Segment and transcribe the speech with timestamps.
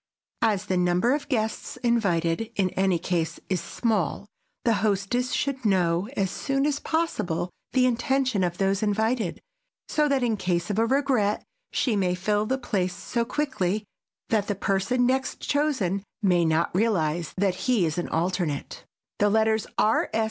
[0.41, 4.25] As the number of guests invited in any case is small,
[4.65, 9.39] the hostess should know as soon as possible the intention of those invited,
[9.87, 13.83] so that, in case of a regret, she may fill the place so quickly
[14.29, 18.83] that the person next chosen may not realize that he is an alternate.
[19.19, 20.09] The letters R.